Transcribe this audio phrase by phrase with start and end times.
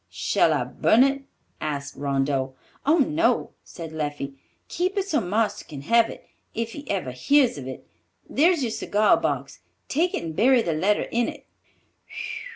[0.09, 1.25] "Shall I burn it?"
[1.59, 2.55] asked Rondeau.
[2.87, 4.33] "Oh, no," said Leffie;
[4.67, 7.87] "keep it so marster can have it, if he ever hears of it.
[8.27, 9.59] There's your cigar box,
[9.89, 11.45] take it and bury the letter in it."